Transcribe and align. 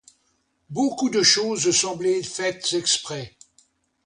Beaucoup 0.71 1.11
de 1.11 1.21
choses 1.21 1.69
semblaient 1.77 2.23
faites 2.23 2.73
exprès. 2.73 3.37